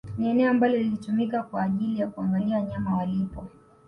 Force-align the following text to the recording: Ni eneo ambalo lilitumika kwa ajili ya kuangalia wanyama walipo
Ni 0.17 0.27
eneo 0.29 0.51
ambalo 0.51 0.77
lilitumika 0.77 1.43
kwa 1.43 1.63
ajili 1.63 1.99
ya 1.99 2.07
kuangalia 2.07 2.55
wanyama 2.57 2.97
walipo 2.97 3.47